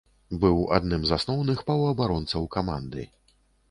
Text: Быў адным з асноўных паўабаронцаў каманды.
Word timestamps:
Быў 0.45 0.57
адным 0.77 1.05
з 1.11 1.15
асноўных 1.19 1.63
паўабаронцаў 1.69 2.53
каманды. 2.61 3.11